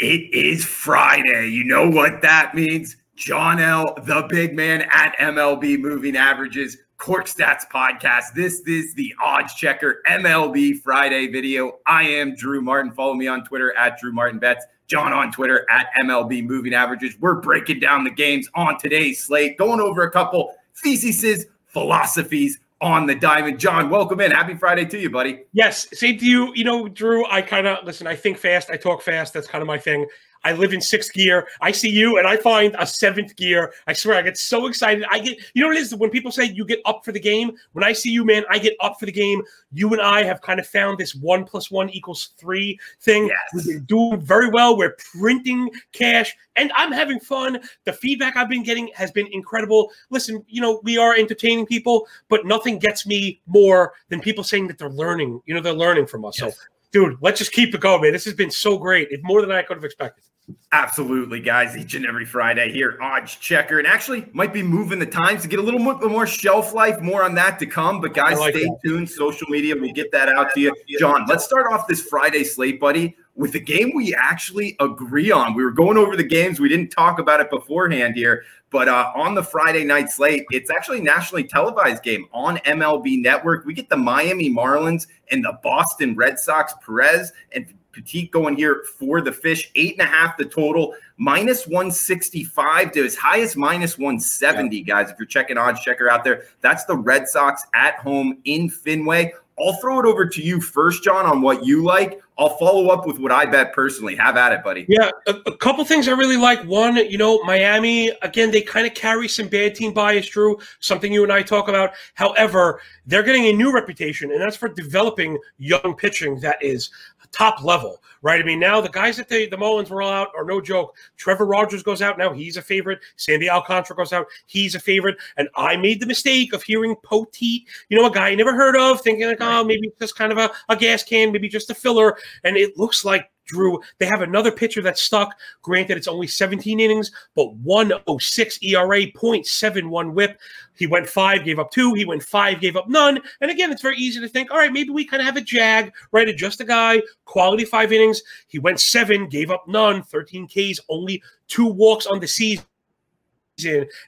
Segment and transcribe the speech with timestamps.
[0.00, 1.50] It is Friday.
[1.50, 2.96] You know what that means?
[3.16, 8.32] John L., the big man at MLB Moving Averages, Cork Stats Podcast.
[8.34, 11.80] This is the Oddschecker MLB Friday video.
[11.86, 12.92] I am Drew Martin.
[12.92, 14.64] Follow me on Twitter at Drew Martin Bets.
[14.86, 17.20] John on Twitter at MLB Moving Averages.
[17.20, 23.06] We're breaking down the games on today's slate, going over a couple theses, philosophies on
[23.06, 23.60] the diamond.
[23.60, 24.30] John, welcome in.
[24.30, 25.42] Happy Friday to you, buddy.
[25.52, 26.52] Yes, same to you.
[26.54, 29.34] You know, Drew, I kind of listen, I think fast, I talk fast.
[29.34, 30.06] That's kind of my thing.
[30.44, 31.48] I live in sixth gear.
[31.60, 33.72] I see you and I find a seventh gear.
[33.86, 35.04] I swear I get so excited.
[35.10, 35.94] I get, you know what it is?
[35.94, 38.58] When people say you get up for the game, when I see you, man, I
[38.58, 39.42] get up for the game.
[39.72, 43.26] You and I have kind of found this one plus one equals three thing.
[43.26, 43.38] Yes.
[43.54, 44.76] We've been doing very well.
[44.76, 47.60] We're printing cash and I'm having fun.
[47.84, 49.90] The feedback I've been getting has been incredible.
[50.10, 54.68] Listen, you know, we are entertaining people, but nothing gets me more than people saying
[54.68, 55.40] that they're learning.
[55.46, 56.40] You know, they're learning from us.
[56.40, 56.56] Yes.
[56.56, 58.12] So, dude, let's just keep it going, man.
[58.12, 59.08] This has been so great.
[59.10, 60.24] It's more than I could have expected.
[60.72, 61.76] Absolutely, guys.
[61.76, 65.48] Each and every Friday here, odds checker, and actually might be moving the times to
[65.48, 67.00] get a little more, more shelf life.
[67.00, 68.00] More on that to come.
[68.00, 68.78] But guys, like stay that.
[68.84, 69.08] tuned.
[69.08, 70.74] Social media, we'll get that out to you.
[70.98, 75.54] John, let's start off this Friday slate, buddy, with the game we actually agree on.
[75.54, 76.60] We were going over the games.
[76.60, 80.68] We didn't talk about it beforehand here, but uh, on the Friday night slate, it's
[80.68, 83.64] actually a nationally televised game on MLB Network.
[83.64, 86.74] We get the Miami Marlins and the Boston Red Sox.
[86.84, 89.72] Perez and Poteet going here for the fish.
[89.74, 95.10] Eight and a half the total, minus 165 to as high as minus 170, guys.
[95.10, 99.32] If you're checking Oddschecker out there, that's the Red Sox at home in Fenway.
[99.58, 102.20] I'll throw it over to you first, John, on what you like.
[102.40, 104.16] I'll follow up with what I bet personally.
[104.16, 104.86] Have at it, buddy.
[104.88, 106.62] Yeah, a, a couple things I really like.
[106.64, 111.12] One, you know, Miami, again, they kind of carry some bad team bias, Drew, something
[111.12, 111.92] you and I talk about.
[112.14, 116.90] However, they're getting a new reputation, and that's for developing young pitching that is
[117.32, 118.40] top level, right?
[118.40, 120.96] I mean, now the guys that they, the Marlins roll out are no joke.
[121.16, 123.00] Trevor Rogers goes out now, he's a favorite.
[123.16, 125.16] Sandy Alcantara goes out, he's a favorite.
[125.36, 128.76] And I made the mistake of hearing Poteet, you know, a guy I never heard
[128.76, 131.70] of, thinking like, oh, maybe it's just kind of a, a gas can, maybe just
[131.70, 132.16] a filler.
[132.44, 135.36] And it looks like Drew, they have another pitcher that's stuck.
[135.62, 140.38] Granted, it's only 17 innings, but 106 ERA, 0.71 whip.
[140.76, 141.92] He went five, gave up two.
[141.94, 143.20] He went five, gave up none.
[143.40, 145.40] And again, it's very easy to think, all right, maybe we kind of have a
[145.40, 146.28] jag, right?
[146.28, 148.22] A just a guy, quality five innings.
[148.46, 152.64] He went seven, gave up none, 13 Ks, only two walks on the season.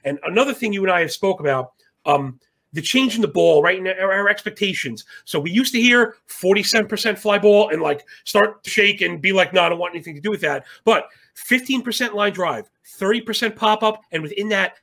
[0.03, 1.73] And another thing you and I have spoke about,
[2.05, 2.39] um,
[2.73, 3.77] the change in the ball, right?
[3.77, 5.05] And our, expectations.
[5.25, 9.31] So we used to hear 47% fly ball and like start to shake and be
[9.31, 10.65] like, no, I don't want anything to do with that.
[10.83, 12.69] But 15% line drive,
[12.99, 14.77] 30% pop up, and within that,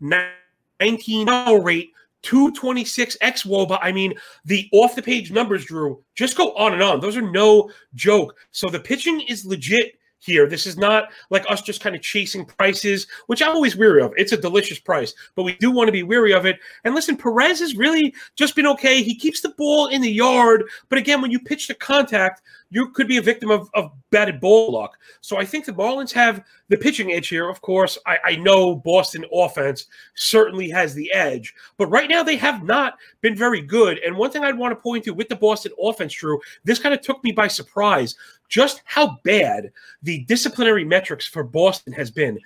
[0.00, 1.90] 19 foul rate,
[2.22, 3.78] 226 x woba.
[3.82, 7.00] I mean, the off the page numbers, Drew, just go on and on.
[7.00, 8.36] Those are no joke.
[8.52, 10.46] So the pitching is legit here.
[10.46, 14.12] This is not like us just kind of chasing prices, which I'm always weary of.
[14.16, 16.58] It's a delicious price, but we do want to be weary of it.
[16.84, 19.02] And listen, Perez has really just been okay.
[19.02, 22.90] He keeps the ball in the yard, but again, when you pitch to contact, you
[22.90, 24.98] could be a victim of, of batted ball luck.
[25.20, 27.48] So I think the Marlins have the pitching edge here.
[27.48, 32.36] Of course, I, I know Boston offense certainly has the edge, but right now they
[32.36, 33.98] have not been very good.
[33.98, 36.94] And one thing I'd want to point to with the Boston offense, Drew, this kind
[36.94, 38.16] of took me by surprise
[38.48, 39.70] just how bad
[40.02, 42.38] the disciplinary metrics for Boston has been.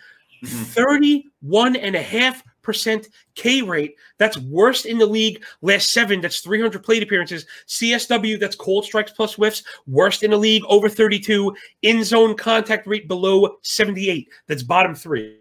[0.45, 0.63] Mm-hmm.
[0.65, 3.97] 31 and a half percent K rate.
[4.19, 5.43] That's worst in the league.
[5.61, 7.47] Last seven, that's 300 plate appearances.
[7.67, 9.63] CSW, that's called strikes plus whiffs.
[9.87, 11.55] Worst in the league, over 32.
[11.83, 14.29] In zone contact rate below 78.
[14.47, 15.39] That's bottom three.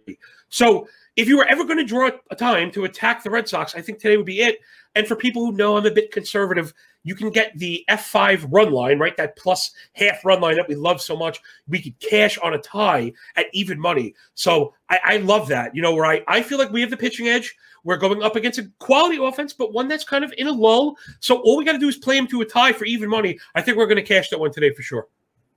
[0.49, 3.75] So if you were ever going to draw a time to attack the Red Sox,
[3.75, 4.59] I think today would be it.
[4.95, 6.73] And for people who know I'm a bit conservative,
[7.03, 9.15] you can get the F5 run line, right?
[9.17, 11.39] That plus half run line that we love so much.
[11.67, 14.13] We could cash on a tie at even money.
[14.35, 15.75] So I, I love that.
[15.75, 17.55] You know, where I, I feel like we have the pitching edge.
[17.83, 20.95] We're going up against a quality offense, but one that's kind of in a lull.
[21.19, 23.39] So all we got to do is play him to a tie for even money.
[23.55, 25.07] I think we're going to cash that one today for sure.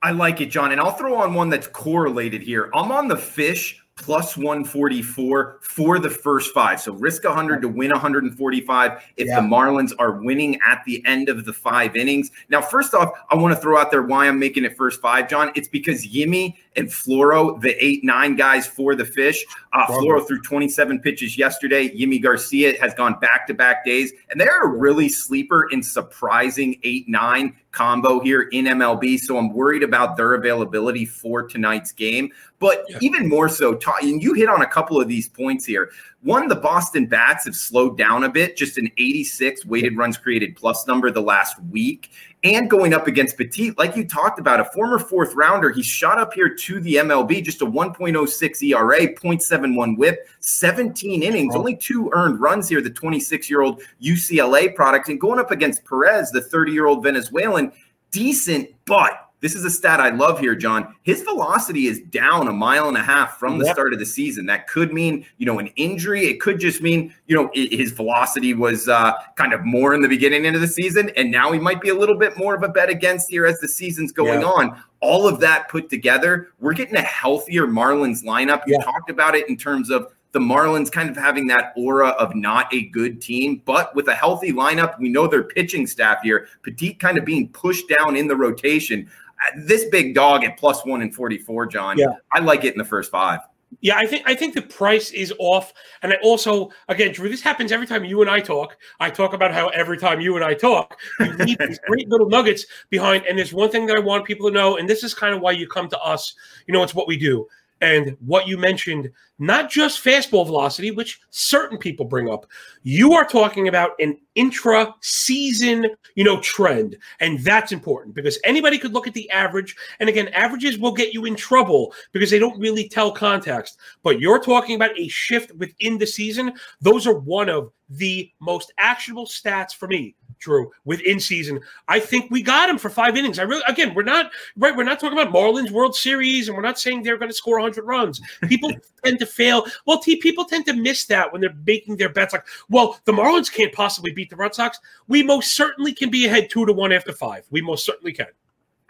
[0.03, 0.73] I like it, John.
[0.73, 2.71] And I'll throw on one that's correlated here.
[2.75, 6.81] I'm on the fish plus 144 for the first five.
[6.81, 9.37] So risk 100 to win 145 if Yeah.
[9.37, 12.31] the Marlins are winning at the end of the five innings.
[12.49, 15.29] Now, first off, I want to throw out there why I'm making it first five,
[15.29, 15.53] John.
[15.55, 20.41] It's because Yimmy and Floro, the eight, nine guys for the fish, uh, Floro threw
[20.41, 21.89] 27 pitches yesterday.
[21.97, 26.81] Yimmy Garcia has gone back to back days, and they're a really sleeper in surprising
[26.83, 29.19] eight, nine combo here in MLB.
[29.19, 32.31] So I'm worried about their availability for tonight's game.
[32.61, 32.99] But Yeah.
[33.03, 35.91] even more so, and you hit on a couple of these points here.
[36.23, 40.57] One, the Boston Bats have slowed down a bit, just an 86 weighted runs created
[40.57, 42.11] plus number the last week.
[42.45, 45.71] And going up against Poteet, like you talked about, a former fourth rounder.
[45.71, 51.57] He shot up here to the MLB, just a 1.06 ERA, 0.71 whip, 17 innings,
[51.57, 55.09] only two earned runs here, the 26 year old UCLA product.
[55.09, 57.73] And going up against Perez, the 30 year old Venezuelan,
[58.11, 60.97] decent, but this is a stat I love here, John.
[61.03, 63.75] His velocity is down a mile and a half from the yep.
[63.75, 64.47] start of the season.
[64.47, 66.25] That could mean, you know, an injury.
[66.29, 70.09] It could just mean, you know, his velocity was uh, kind of more in the
[70.09, 72.63] beginning end of the season, and now he might be a little bit more of
[72.63, 74.47] a bet against here as the season's going yeah.
[74.47, 74.83] on.
[75.01, 78.63] All of that put together, we're getting a healthier Marlins lineup.
[78.67, 78.85] You yeah.
[78.85, 82.73] talked about it in terms of the Marlins kind of having that aura of not
[82.75, 86.99] a good team, but with a healthy lineup, we know their pitching staff here, Poteet
[86.99, 89.09] kind of being pushed down in the rotation.
[89.57, 92.07] This big dog at plus one and 44, John, yeah.
[92.33, 93.41] I like it in the first five.
[93.81, 97.43] Yeah, I think I think the price is off, and I also again, Drew, this
[97.43, 98.77] happens every time you and I talk.
[99.01, 102.29] I talk about how every time you and I talk, you leave these great little
[102.29, 103.27] nuggets behind.
[103.27, 105.41] And there's one thing that I want people to know, and this is kind of
[105.41, 106.35] why you come to us.
[106.67, 107.49] You know, it's what we do
[107.85, 112.47] and what you mentioned, not just fastball velocity, which certain people bring up.
[112.83, 118.95] You are talking about an intra-season, you know, trend, and that's important because anybody could
[118.95, 122.59] look at the average, and again, averages will get you in trouble because they don't
[122.59, 123.79] really tell context.
[124.03, 128.73] But you're talking about a shift within the season; those are one of the most
[128.79, 131.61] actionable stats for me Drew, within season.
[131.89, 133.39] I think we got him for five innings.
[133.39, 134.77] I really, again, we're not right.
[134.77, 137.57] We're not talking about Marlins World Series, and we're not saying they're going to score
[137.57, 138.21] 100 runs.
[138.49, 138.71] People
[139.05, 139.67] tend to fail.
[139.87, 142.35] Well, T, people tend to miss that when they're making their bets.
[142.35, 144.79] Like, well, the Marlins can't possibly beat the Red Sox.
[145.09, 147.45] We most certainly can be ahead two to one after five.
[147.51, 148.27] We most certainly can.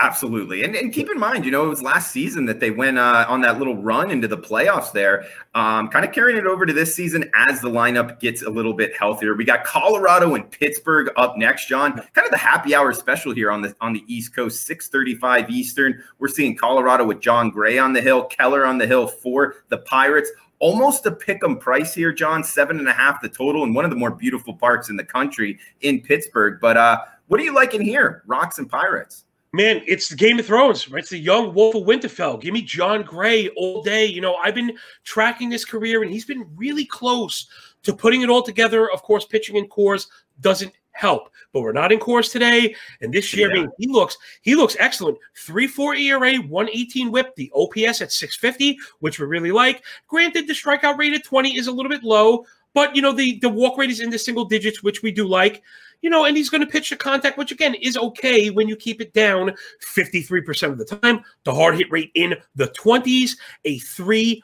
[0.04, 0.64] Absolutely.
[0.64, 3.24] And, and keep in mind, you know, it was last season that they went uh,
[3.26, 5.24] on that little run into the playoffs there,
[5.54, 8.74] um, kind of carrying it over to this season as the lineup gets a little
[8.74, 9.34] bit healthier.
[9.34, 11.94] We got Colorado and Pittsburgh up next, John.
[12.12, 16.02] Kind of the happy hour special here on the on the East Coast, 635 Eastern.
[16.18, 19.78] We're seeing Colorado with Jon Gray on the hill, Keller on the hill for the
[19.78, 20.30] Pirates.
[20.58, 22.44] Almost a pick 'em price here, John.
[22.44, 25.04] Seven and a half the total, and one of the more beautiful parks in the
[25.04, 26.58] country in Pittsburgh.
[26.60, 26.98] But uh,
[27.28, 28.22] what do you like in here?
[28.26, 29.24] Rocks and Pirates.
[29.54, 30.98] Man, it's the Game of Thrones, right?
[30.98, 32.40] It's the young Wolf of Winterfell.
[32.40, 34.04] Give me Jon Gray all day.
[34.04, 37.46] You know, I've been tracking his career, and he's been really close
[37.84, 38.90] to putting it all together.
[38.90, 40.08] Of course, pitching in Coors
[40.40, 42.74] doesn't help, but we're not in Coors today.
[43.00, 43.60] And this year, yeah.
[43.60, 45.18] I mean, he looks he looks excellent.
[45.36, 49.84] Three four ERA, one eighteen WHIP, the OPS at six fifty, which we really like.
[50.08, 53.38] Granted, the strikeout rate at twenty is a little bit low, but you know the
[53.38, 55.62] the walk rate is in the single digits, which we do like
[56.04, 58.76] you know, and he's going to pitch the contact, which again is okay when you
[58.76, 61.24] keep it down 53% of the time.
[61.44, 63.30] The hard hit rate in the 20s,
[63.64, 64.42] a 3%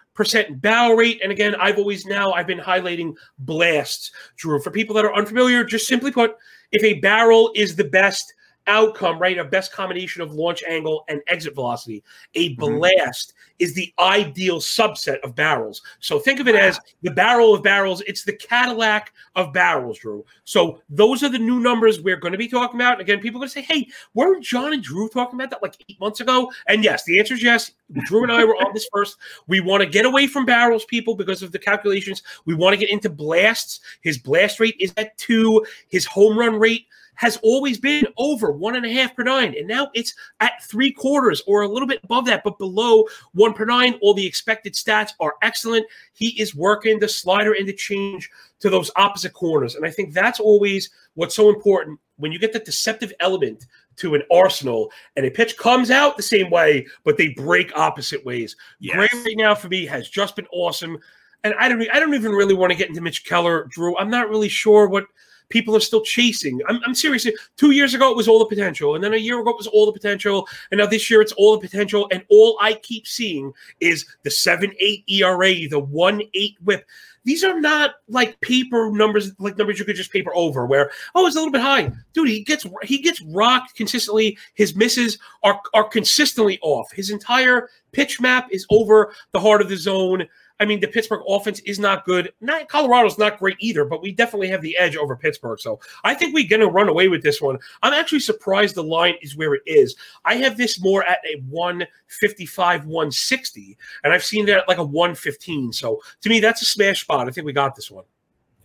[0.62, 1.20] barrel rate.
[1.22, 4.10] And again, I've always now I've been highlighting blasts.
[4.36, 6.34] Drew, for people that are unfamiliar, just simply put,
[6.72, 8.32] if a barrel is the best
[8.66, 9.38] outcome, right?
[9.38, 12.02] A best combination of launch angle and exit velocity.
[12.34, 12.78] A mm-hmm.
[12.78, 13.54] blast mm-hmm.
[13.58, 15.82] is the ideal subset of barrels.
[16.00, 18.02] So think of it as the barrel of barrels.
[18.06, 20.24] It's the Cadillac of barrels, Drew.
[20.44, 23.00] So those are the new numbers we're going to be talking about.
[23.00, 25.76] Again, people are going to say, hey, weren't John and Drew talking about that like
[25.88, 26.50] eight months ago?
[26.68, 27.72] And yes, the answer is yes.
[28.06, 29.16] Drew and I were on this first.
[29.46, 32.22] We want to get away from barrels, people, because of the calculations.
[32.44, 33.80] We want to get into blasts.
[34.00, 35.64] His blast rate is at two.
[35.88, 36.86] His home run rate
[37.20, 40.90] has always been over one and a half per nine, and now it's at three
[40.90, 43.98] quarters or a little bit above that, but below one per nine.
[44.00, 45.84] All the expected stats are excellent.
[46.14, 50.14] He is working the slider and the change to those opposite corners, and I think
[50.14, 55.26] that's always what's so important when you get that deceptive element to an arsenal and
[55.26, 58.56] a pitch comes out the same way, but they break opposite ways.
[58.78, 58.96] Yes.
[58.96, 60.98] Gray right now for me has just been awesome.
[61.44, 63.96] And I don't I don't even really want to get into Mitch Keller, Drew.
[63.98, 65.04] I'm not really sure what
[65.50, 66.60] people are still chasing.
[66.68, 67.26] I'm, I'm serious.
[67.56, 68.94] Two years ago, it was all the potential.
[68.94, 70.48] And then a year ago, it was all the potential.
[70.70, 72.08] And now this year, it's all the potential.
[72.10, 76.86] And all I keep seeing is the 7 8 ERA, the 1 8 whip.
[77.24, 80.64] These are not like paper numbers, like numbers you could just paper over.
[80.64, 82.28] Where oh, it's a little bit high, dude.
[82.28, 84.38] He gets he gets rocked consistently.
[84.54, 86.90] His misses are are consistently off.
[86.92, 90.26] His entire pitch map is over the heart of the zone.
[90.60, 92.32] I mean, the Pittsburgh offense is not good.
[92.40, 95.58] Not Colorado's not great either, but we definitely have the edge over Pittsburgh.
[95.58, 97.58] So I think we're going to run away with this one.
[97.82, 99.96] I'm actually surprised the line is where it is.
[100.24, 104.84] I have this more at a 155, 160, and I've seen that at like a
[104.84, 105.72] 115.
[105.72, 107.26] So to me, that's a smash spot.
[107.26, 108.04] I think we got this one.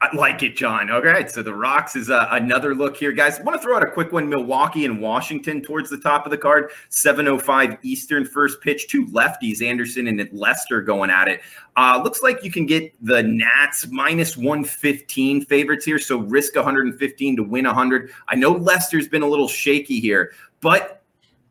[0.01, 0.91] I like it, John.
[0.91, 1.31] All right.
[1.31, 3.39] So the Rocks is uh, another look here, guys.
[3.39, 6.31] I want to throw out a quick one Milwaukee and Washington towards the top of
[6.31, 6.71] the card.
[6.91, 8.89] 7.05 Eastern first pitch.
[8.89, 11.41] Two lefties, Anderson and Lester going at it.
[11.77, 15.97] Uh, looks like you can get the Nats minus 115 favorites here.
[15.97, 18.11] So risk 115 to win 100.
[18.27, 21.03] I know Lester's been a little shaky here, but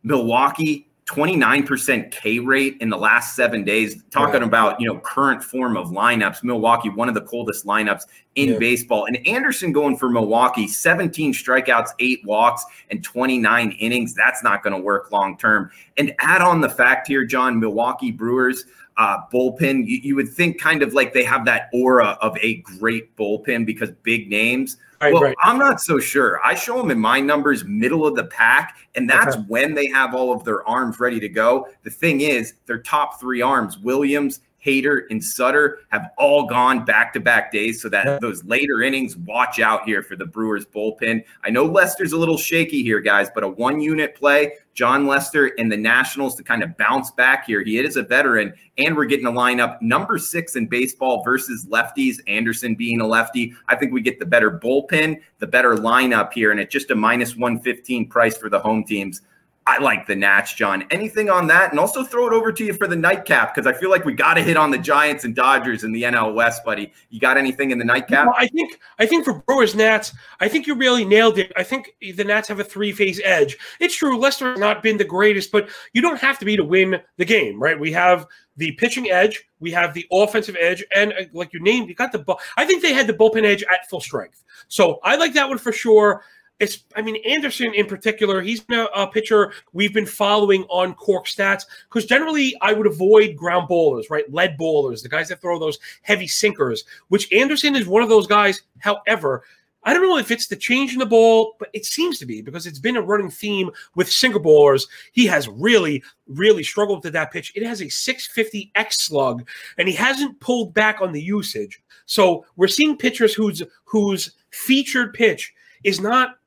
[0.02, 4.02] Milwaukee 29% K rate in the last seven days.
[4.10, 6.42] Talking about, you know, current form of lineups.
[6.42, 8.04] Milwaukee, one of the coldest lineups
[8.36, 8.58] in yeah.
[8.58, 9.04] baseball.
[9.04, 14.14] And Anderson going for Milwaukee, 17 strikeouts, eight walks, and 29 innings.
[14.14, 15.70] That's not going to work long term.
[15.98, 18.64] And add on the fact here, John, Milwaukee Brewers
[18.96, 22.56] uh, bullpen, you, you, would think kind of like they have that aura of a
[22.58, 24.76] great bullpen because big names.
[25.04, 25.36] Right, well, right.
[25.42, 26.40] I'm not so sure.
[26.42, 29.44] I show them in my numbers middle of the pack, and that's okay.
[29.48, 31.68] when they have all of their arms ready to go.
[31.82, 37.12] The thing is, their top three arms, Williams, Hader and Suter have all gone back
[37.12, 37.82] to back days.
[37.82, 41.24] So that those later innings, watch out here for the Brewers bullpen.
[41.42, 45.52] I know Lester's a little shaky here, guys, but a one unit play, Jon Lester
[45.58, 47.62] and the Nationals to kind of bounce back here.
[47.62, 52.20] He is a veteran, and we're getting a lineup number six in baseball versus lefties.
[52.26, 53.54] Anderson being a lefty.
[53.68, 56.94] I think we get the better bullpen, the better lineup here, and at just a
[56.94, 59.22] minus 115 price for the home teams.
[59.66, 60.84] I like the Nats, John.
[60.90, 61.70] Anything on that?
[61.70, 64.12] And also throw it over to you for the nightcap because I feel like we
[64.12, 66.92] got to hit on the Giants and Dodgers in the NL West, buddy.
[67.08, 68.26] You got anything in the nightcap?
[68.26, 71.50] Well, I think I think for Brewers Nats, I think you really nailed it.
[71.56, 73.56] I think the Nats have a three phase edge.
[73.80, 76.64] It's true, Lester has not been the greatest, but you don't have to be to
[76.64, 77.80] win the game, right?
[77.80, 78.26] We have
[78.58, 82.12] the pitching edge, we have the offensive edge, and uh, like you named, you got
[82.12, 82.18] the.
[82.18, 85.48] Bu- I think they had the bullpen edge at full strength, so I like that
[85.48, 86.22] one for sure.
[86.60, 90.94] It's, I mean, Anderson in particular, he's been a, a pitcher we've been following on
[90.94, 94.32] Cork stats because generally I would avoid ground bowlers, right?
[94.32, 98.28] Lead bowlers, the guys that throw those heavy sinkers, which Anderson is one of those
[98.28, 98.62] guys.
[98.78, 99.42] However,
[99.84, 102.40] I don't know if it's the change in the ball, but it seems to be
[102.40, 104.86] because it's been a running theme with sinker bowlers.
[105.12, 107.52] He has really, really struggled with that pitch.
[107.54, 109.46] It has a 650 X slug,
[109.76, 111.82] and he hasn't pulled back on the usage.
[112.06, 116.38] So we're seeing pitchers whose whose featured pitch is not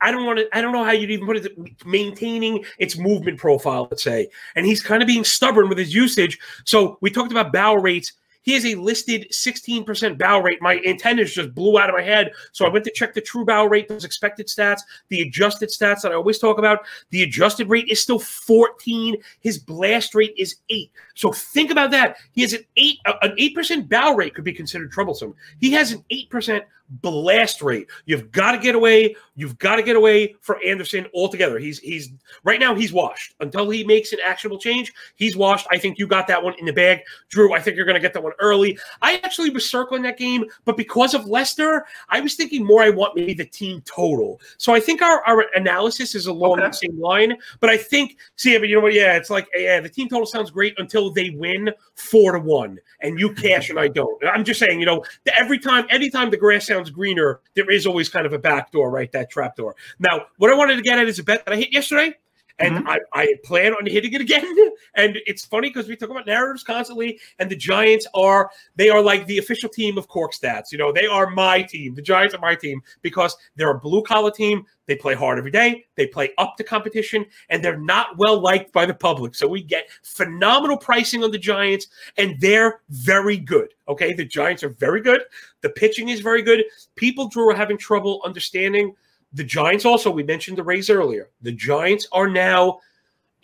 [0.00, 0.56] I don't want to.
[0.56, 1.86] I don't know how you'd even put it.
[1.86, 6.38] Maintaining its movement profile, let's say, and he's kind of being stubborn with his usage.
[6.64, 8.12] So we talked about bow rates.
[8.44, 10.60] He has a listed 16% bow rate.
[10.60, 12.30] My antennas just blew out of my head.
[12.52, 16.02] So I went to check the true bow rate, those expected stats, the adjusted stats
[16.02, 16.80] that I always talk about.
[17.08, 19.16] The adjusted rate is still 14.
[19.40, 20.92] His blast rate is eight.
[21.14, 22.18] So think about that.
[22.32, 25.34] He has an eight, an 8% bow rate could be considered troublesome.
[25.58, 27.88] He has an 8% blast rate.
[28.06, 29.16] You've got to get away.
[29.34, 31.58] You've got to get away for Anderson altogether.
[31.58, 32.10] He's he's
[32.44, 34.92] right now he's washed until he makes an actionable change.
[35.16, 35.66] He's washed.
[35.70, 37.54] I think you got that one in the bag, Drew.
[37.54, 38.78] I think you're going to get that one early.
[39.02, 42.82] I actually was circling that game, but because of Lester, I was thinking more.
[42.82, 44.40] I want maybe the team total.
[44.58, 46.68] So I think our, our analysis is along okay.
[46.68, 47.36] the same line.
[47.60, 48.94] But I think see, but you know what?
[48.94, 52.78] Yeah, it's like yeah, the team total sounds great until they win four to one,
[53.00, 54.22] and you cash and I don't.
[54.26, 58.08] I'm just saying, you know, every time, anytime the grass sounds greener, there is always
[58.08, 59.10] kind of a back door, right?
[59.12, 59.76] That trap door.
[59.98, 62.14] Now, what I wanted to get at is a bet that I hit yesterday.
[62.58, 62.88] And mm-hmm.
[62.88, 64.44] I, I plan on hitting it again.
[64.96, 69.02] And it's funny because we talk about narratives constantly, and the Giants are they are
[69.02, 70.70] like the official team of Cork Stats.
[70.70, 71.94] You know, they are my team.
[71.94, 74.64] The Giants are my team because they're a blue collar team.
[74.86, 75.86] They play hard every day.
[75.96, 79.34] They play up to competition, and they're not well liked by the public.
[79.34, 83.74] So we get phenomenal pricing on the Giants, and they're very good.
[83.88, 85.22] Okay, the Giants are very good.
[85.62, 86.64] The pitching is very good.
[86.94, 88.94] People, Drew, are having trouble understanding
[89.34, 91.28] the Giants also, we mentioned the Rays earlier.
[91.42, 92.80] The Giants are now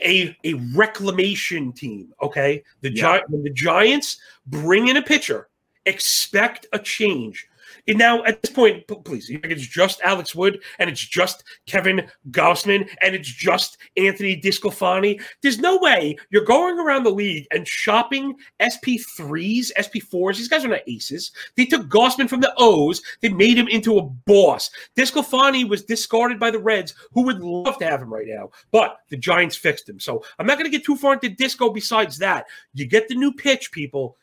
[0.00, 2.14] a, a reclamation team.
[2.22, 2.62] Okay.
[2.80, 3.18] The yeah.
[3.18, 5.48] Gi- when the Giants bring in a pitcher,
[5.86, 7.48] expect a change.
[7.88, 12.88] And now at this point, please, it's just Alex Wood and it's just Kevin Gausman
[13.02, 15.20] and it's just Anthony DeSclafani.
[15.42, 20.36] There's no way you're going around the league and shopping SP3s, SP4s.
[20.36, 21.32] These guys are not aces.
[21.56, 23.02] They took Gausman from the O's.
[23.20, 24.70] They made him into a boss.
[24.96, 28.98] DeSclafani was discarded by the Reds, who would love to have him right now, but
[29.08, 30.00] the Giants fixed him.
[30.00, 32.46] So I'm not going to get too far into disco besides that.
[32.74, 34.16] You get the new pitch, people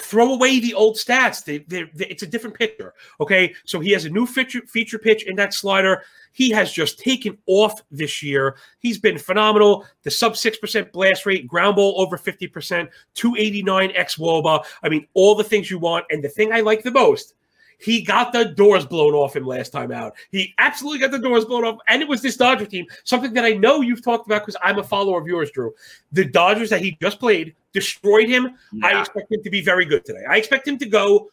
[0.00, 1.44] throw away the old stats.
[1.44, 2.94] They, they, they, it's a different picture.
[3.20, 3.54] Okay.
[3.64, 6.02] So he has a new feature, feature pitch in that slider.
[6.32, 8.56] He has just taken off this year.
[8.78, 9.86] He's been phenomenal.
[10.02, 14.64] The sub 6% blast rate, ground ball over 50%, 289 X Woba.
[14.82, 16.04] I mean, all the things you want.
[16.10, 17.34] And the thing I like the most
[17.78, 20.14] he got the doors blown off him last time out.
[20.30, 21.78] He absolutely got the doors blown off.
[21.88, 24.78] And it was this Dodger team, something that I know you've talked about because I'm
[24.78, 25.74] a follower of yours, Drew.
[26.12, 28.56] The Dodgers that he just played destroyed him.
[28.72, 28.86] Yeah.
[28.86, 30.24] I expect him to be very good today.
[30.28, 31.30] I expect him to go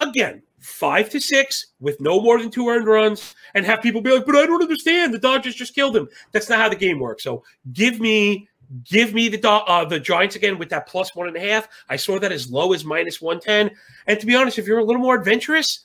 [0.00, 4.12] again, five to six with no more than two earned runs, and have people be
[4.12, 5.12] like, "But I don't understand.
[5.12, 7.22] The Dodgers just killed him." That's not how the game works.
[7.24, 8.48] So give me.
[8.84, 11.68] Give me the uh, the Giants again with that plus one and a half.
[11.88, 13.70] I saw that as low as minus one ten.
[14.06, 15.80] And to be honest, if you're a little more adventurous,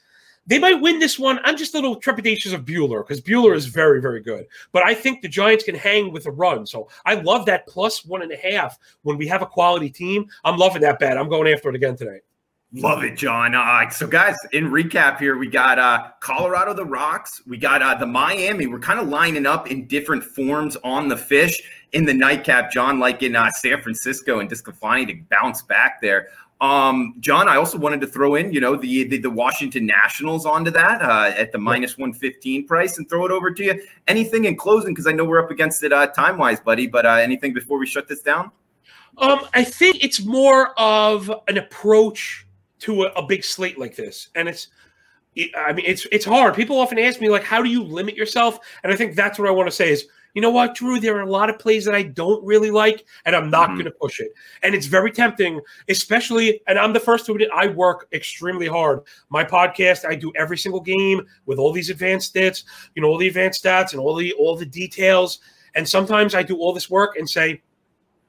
[0.45, 1.39] they might win this one.
[1.43, 4.45] I'm just a little trepidatious of Buehler because Buehler is very, very good.
[4.71, 6.65] But I think the Giants can hang with a run.
[6.65, 10.27] So I love that plus one and a half when we have a quality team.
[10.45, 11.17] I'm loving that bet.
[11.17, 12.21] I'm going after it again tonight.
[12.73, 13.55] Love it, John.
[13.55, 17.41] Uh, so, guys, in recap here, we got uh, Colorado, the Rocks.
[17.47, 18.67] We got uh, the Miami.
[18.67, 21.61] We're kind of lining up in different forms on the fish
[21.93, 26.27] in the nightcap, John, like in uh, San Francisco and DeSclafani to bounce back there.
[26.59, 30.45] Um, John, I also wanted to throw in, you know, the the, the Washington Nationals
[30.45, 33.81] onto that uh, at the minus one fifteen price and throw it over to you.
[34.09, 36.87] Anything in closing because I know we're up against it uh, time wise, buddy.
[36.87, 38.51] But uh, anything before we shut this down?
[39.19, 42.46] Um, I think it's more of an approach
[42.79, 44.67] to a, a big slate like this, and it's.
[45.55, 46.55] I mean, it's it's hard.
[46.55, 49.47] People often ask me like, "How do you limit yourself?" And I think that's what
[49.47, 50.07] I want to say is
[50.37, 53.07] you know what, Drew, there are a lot of plays that I don't really like,
[53.25, 53.79] and I'm not mm-hmm.
[53.79, 54.33] going to push it.
[54.61, 58.99] And it's very tempting, especially, and I'm the first to admit, I work extremely hard.
[59.29, 63.17] My podcast, I do every single game with all these advanced stats, you know, all
[63.17, 65.39] the advanced stats and all the all the details.
[65.73, 67.63] And sometimes I do all this work and say,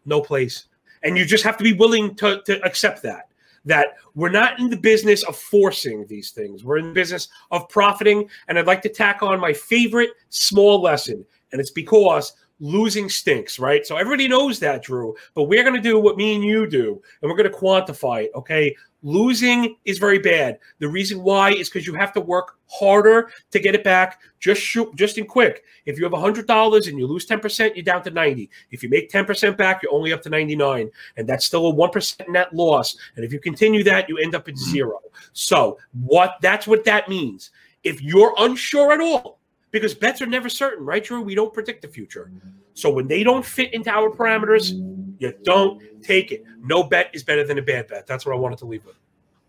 [0.06, 0.64] no place.
[1.02, 3.27] And you just have to be willing to, to accept that
[3.68, 6.64] that we're not in the business of forcing these things.
[6.64, 8.28] We're in the business of profiting.
[8.48, 13.58] And I'd like to tack on my favorite small lesson and it's because losing stinks,
[13.58, 13.86] right?
[13.86, 15.14] So everybody knows that, Drew.
[15.34, 18.24] But we're going to do what me and you do, and we're going to quantify
[18.24, 18.32] it.
[18.34, 20.58] Okay, losing is very bad.
[20.78, 24.20] The reason why is because you have to work harder to get it back.
[24.40, 25.64] Just shoot, just in quick.
[25.86, 28.50] If you have hundred dollars and you lose ten percent, you're down to ninety.
[28.70, 31.66] If you make ten percent back, you're only up to ninety nine, and that's still
[31.66, 32.96] a one percent net loss.
[33.16, 35.00] And if you continue that, you end up at zero.
[35.32, 36.36] So what?
[36.40, 37.50] That's what that means.
[37.84, 39.37] If you're unsure at all
[39.70, 41.22] because bets are never certain, right, Drew?
[41.22, 42.30] We don't predict the future.
[42.74, 44.72] So when they don't fit into our parameters,
[45.18, 46.44] you don't take it.
[46.60, 48.06] No bet is better than a bad bet.
[48.06, 48.96] That's what I wanted to leave with.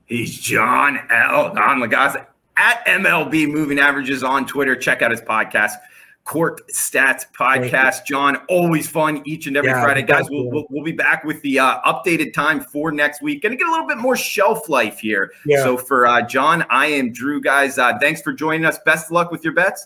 [0.06, 1.54] He's John L.
[1.54, 2.26] Don Lagasse
[2.58, 4.76] at MLB Moving Averages on Twitter.
[4.76, 5.74] Check out his podcast,
[6.26, 8.06] Court Stats Podcast.
[8.06, 10.02] John, always fun each and every yeah, Friday.
[10.02, 13.44] Guys, we'll, we'll, we'll, be back with the uh, updated time for next week.
[13.44, 15.32] Going to get a little bit more shelf life here.
[15.46, 15.64] Yeah.
[15.64, 17.78] So for uh, John, I am Drew, guys.
[17.78, 18.80] Uh, thanks for joining us.
[18.86, 19.86] Best of luck with your bets.